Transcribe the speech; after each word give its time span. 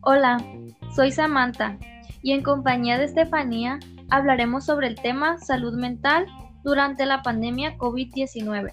Hola, 0.00 0.38
soy 0.94 1.12
Samantha 1.12 1.76
y 2.22 2.32
en 2.32 2.42
compañía 2.42 2.96
de 2.96 3.04
Estefanía 3.04 3.78
hablaremos 4.08 4.64
sobre 4.64 4.86
el 4.86 4.94
tema 4.94 5.38
salud 5.38 5.74
mental 5.74 6.26
durante 6.64 7.06
la 7.06 7.22
pandemia 7.22 7.76
COVID-19. 7.76 8.72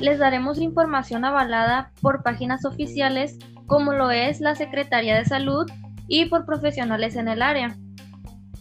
Les 0.00 0.18
daremos 0.18 0.58
información 0.58 1.24
avalada 1.24 1.90
por 2.00 2.22
páginas 2.22 2.64
oficiales 2.64 3.38
como 3.66 3.92
lo 3.92 4.10
es 4.10 4.40
la 4.40 4.54
Secretaría 4.54 5.16
de 5.16 5.24
Salud 5.24 5.70
y 6.06 6.26
por 6.26 6.44
profesionales 6.44 7.16
en 7.16 7.28
el 7.28 7.40
área. 7.40 7.76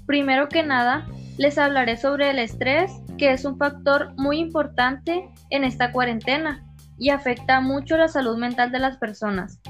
Primero 0.05 0.47
que 0.47 0.63
nada, 0.63 1.07
les 1.37 1.57
hablaré 1.57 1.97
sobre 1.97 2.29
el 2.29 2.39
estrés, 2.39 2.91
que 3.21 3.31
es 3.31 3.45
un 3.45 3.55
factor 3.59 4.15
muy 4.17 4.39
importante 4.39 5.29
en 5.51 5.63
esta 5.63 5.91
cuarentena 5.91 6.65
y 6.97 7.11
afecta 7.11 7.61
mucho 7.61 7.95
la 7.95 8.07
salud 8.07 8.35
mental 8.39 8.71
de 8.71 8.79
las 8.79 8.97
personas. 8.97 9.61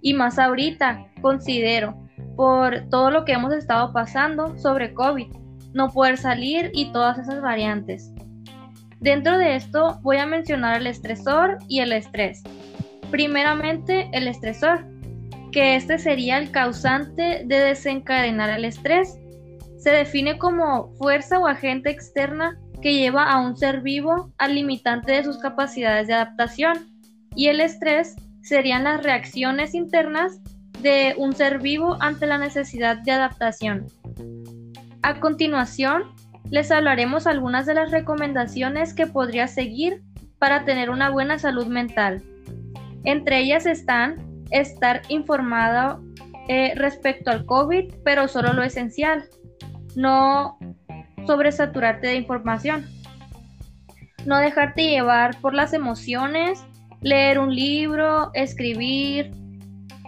Y 0.00 0.14
más 0.14 0.38
ahorita, 0.38 1.06
considero, 1.20 2.02
por 2.34 2.88
todo 2.88 3.10
lo 3.10 3.26
que 3.26 3.32
hemos 3.32 3.52
estado 3.52 3.92
pasando 3.92 4.56
sobre 4.56 4.94
COVID, 4.94 5.26
no 5.74 5.90
poder 5.90 6.16
salir 6.16 6.70
y 6.72 6.90
todas 6.90 7.18
esas 7.18 7.42
variantes. 7.42 8.10
Dentro 9.00 9.36
de 9.36 9.56
esto 9.56 9.98
voy 10.00 10.16
a 10.16 10.24
mencionar 10.24 10.80
el 10.80 10.86
estresor 10.86 11.58
y 11.68 11.80
el 11.80 11.92
estrés. 11.92 12.42
Primeramente, 13.10 14.08
el 14.14 14.28
estresor, 14.28 14.86
que 15.52 15.76
este 15.76 15.98
sería 15.98 16.38
el 16.38 16.50
causante 16.50 17.42
de 17.44 17.58
desencadenar 17.58 18.48
el 18.48 18.64
estrés. 18.64 19.18
Se 19.76 19.90
define 19.90 20.38
como 20.38 20.94
fuerza 20.94 21.38
o 21.38 21.46
agente 21.46 21.90
externa 21.90 22.58
que 22.80 22.94
lleva 22.94 23.30
a 23.30 23.40
un 23.40 23.56
ser 23.56 23.80
vivo 23.80 24.32
al 24.38 24.54
limitante 24.54 25.12
de 25.12 25.24
sus 25.24 25.38
capacidades 25.38 26.06
de 26.06 26.14
adaptación. 26.14 26.88
Y 27.34 27.48
el 27.48 27.60
estrés 27.60 28.16
serían 28.42 28.84
las 28.84 29.02
reacciones 29.02 29.74
internas 29.74 30.40
de 30.80 31.14
un 31.18 31.34
ser 31.34 31.58
vivo 31.58 31.96
ante 32.00 32.26
la 32.26 32.38
necesidad 32.38 32.98
de 32.98 33.12
adaptación. 33.12 33.86
A 35.02 35.20
continuación, 35.20 36.04
les 36.50 36.70
hablaremos 36.70 37.26
algunas 37.26 37.66
de 37.66 37.74
las 37.74 37.90
recomendaciones 37.90 38.94
que 38.94 39.06
podría 39.06 39.48
seguir 39.48 40.02
para 40.38 40.64
tener 40.64 40.90
una 40.90 41.10
buena 41.10 41.38
salud 41.38 41.66
mental. 41.66 42.22
Entre 43.04 43.40
ellas 43.40 43.66
están 43.66 44.44
estar 44.50 45.02
informado 45.08 46.02
eh, 46.48 46.72
respecto 46.76 47.30
al 47.30 47.44
COVID, 47.44 47.92
pero 48.04 48.28
solo 48.28 48.52
lo 48.54 48.62
esencial, 48.62 49.24
no 49.94 50.58
sobresaturarte 51.26 52.06
de 52.08 52.16
información, 52.16 52.86
no 54.24 54.38
dejarte 54.38 54.82
llevar 54.82 55.40
por 55.40 55.54
las 55.54 55.72
emociones 55.72 56.64
leer 57.00 57.38
un 57.38 57.54
libro, 57.54 58.30
escribir, 58.34 59.30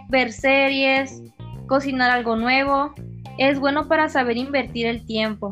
ver 0.09 0.31
series, 0.31 1.21
cocinar 1.67 2.11
algo 2.11 2.35
nuevo. 2.35 2.93
Es 3.37 3.59
bueno 3.59 3.87
para 3.87 4.09
saber 4.09 4.37
invertir 4.37 4.87
el 4.87 5.05
tiempo. 5.05 5.51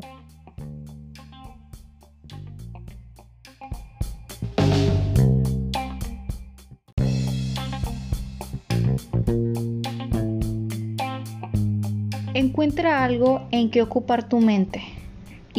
Encuentra 12.33 13.03
algo 13.03 13.47
en 13.51 13.69
que 13.69 13.81
ocupar 13.81 14.29
tu 14.29 14.39
mente 14.39 14.81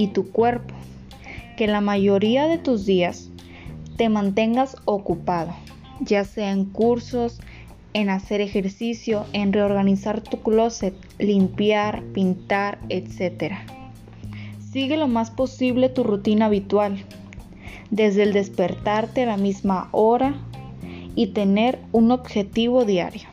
y 0.00 0.08
tu 0.08 0.30
cuerpo, 0.30 0.74
que 1.56 1.66
la 1.66 1.80
mayoría 1.80 2.46
de 2.46 2.58
tus 2.58 2.86
días 2.86 3.28
te 3.96 4.08
mantengas 4.08 4.76
ocupado 4.84 5.54
ya 6.00 6.24
sea 6.24 6.50
en 6.50 6.64
cursos, 6.64 7.40
en 7.92 8.08
hacer 8.08 8.40
ejercicio, 8.40 9.26
en 9.32 9.52
reorganizar 9.52 10.20
tu 10.20 10.42
closet, 10.42 10.94
limpiar, 11.18 12.02
pintar, 12.14 12.78
etc. 12.88 13.54
Sigue 14.72 14.96
lo 14.96 15.08
más 15.08 15.30
posible 15.30 15.88
tu 15.88 16.04
rutina 16.04 16.46
habitual, 16.46 17.04
desde 17.90 18.22
el 18.22 18.32
despertarte 18.32 19.24
a 19.24 19.26
la 19.26 19.36
misma 19.36 19.88
hora 19.92 20.34
y 21.14 21.28
tener 21.28 21.78
un 21.92 22.12
objetivo 22.12 22.84
diario. 22.84 23.28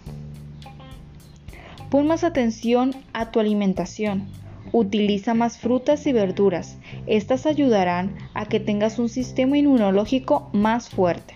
Pon 1.90 2.08
más 2.08 2.24
atención 2.24 2.94
a 3.14 3.32
tu 3.32 3.40
alimentación. 3.40 4.28
Utiliza 4.78 5.34
más 5.34 5.58
frutas 5.58 6.06
y 6.06 6.14
verduras. 6.14 6.78
Estas 7.08 7.48
ayudarán 7.48 8.16
a 8.36 8.46
que 8.46 8.60
tengas 8.60 9.00
un 9.00 9.10
sistema 9.10 9.58
inmunológico 9.58 10.52
más 10.54 10.92
fuerte. 10.92 11.34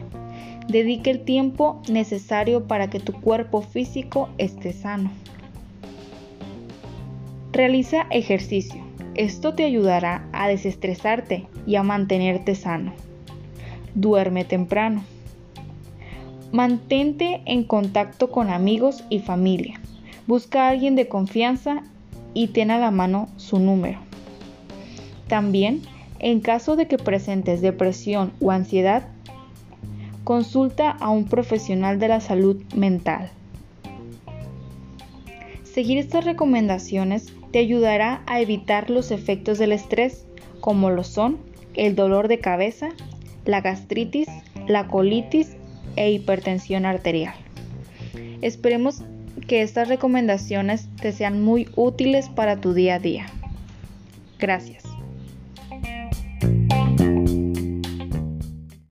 Dedique 0.67 1.09
el 1.09 1.21
tiempo 1.21 1.81
necesario 1.89 2.67
para 2.67 2.91
que 2.91 2.99
tu 2.99 3.13
cuerpo 3.13 3.63
físico 3.63 4.29
esté 4.37 4.73
sano. 4.73 5.09
Realiza 7.51 8.05
ejercicio. 8.11 8.79
Esto 9.15 9.55
te 9.55 9.63
ayudará 9.63 10.29
a 10.33 10.47
desestresarte 10.47 11.47
y 11.65 11.77
a 11.77 11.81
mantenerte 11.81 12.53
sano. 12.53 12.93
Duerme 13.95 14.45
temprano. 14.45 15.03
Mantente 16.51 17.41
en 17.47 17.63
contacto 17.63 18.29
con 18.29 18.51
amigos 18.51 19.03
y 19.09 19.17
familia. 19.17 19.81
Busca 20.27 20.67
a 20.67 20.69
alguien 20.69 20.95
de 20.95 21.07
confianza 21.07 21.81
y 22.33 22.47
ten 22.47 22.71
a 22.71 22.79
la 22.79 22.91
mano 22.91 23.29
su 23.37 23.59
número. 23.59 23.99
También, 25.27 25.81
en 26.19 26.39
caso 26.39 26.75
de 26.75 26.87
que 26.87 26.97
presentes 26.97 27.61
depresión 27.61 28.31
o 28.41 28.51
ansiedad, 28.51 29.07
consulta 30.23 30.91
a 30.91 31.09
un 31.09 31.25
profesional 31.25 31.99
de 31.99 32.07
la 32.07 32.19
salud 32.19 32.61
mental. 32.75 33.31
Seguir 35.63 35.97
estas 35.97 36.25
recomendaciones 36.25 37.33
te 37.51 37.59
ayudará 37.59 38.23
a 38.27 38.41
evitar 38.41 38.89
los 38.89 39.11
efectos 39.11 39.57
del 39.57 39.71
estrés, 39.71 40.25
como 40.59 40.89
lo 40.89 41.03
son 41.03 41.37
el 41.73 41.95
dolor 41.95 42.27
de 42.27 42.39
cabeza, 42.39 42.89
la 43.45 43.61
gastritis, 43.61 44.27
la 44.67 44.87
colitis 44.87 45.55
e 45.95 46.11
hipertensión 46.11 46.85
arterial. 46.85 47.33
Esperemos 48.41 49.03
que 49.47 49.61
estas 49.61 49.87
recomendaciones 49.87 50.87
te 51.01 51.11
sean 51.11 51.41
muy 51.41 51.69
útiles 51.75 52.29
para 52.29 52.59
tu 52.59 52.73
día 52.73 52.95
a 52.95 52.99
día. 52.99 53.25
Gracias. 54.39 54.90